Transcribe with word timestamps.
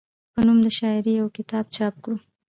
پۀ 0.33 0.41
نوم 0.45 0.57
د 0.65 0.67
شاعرۍ 0.77 1.13
يو 1.21 1.27
کتاب 1.37 1.65
چاپ 1.75 1.95
کړو، 2.03 2.17